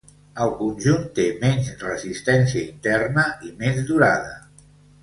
[0.45, 4.35] El conjunt té menys resistència interna i més durada.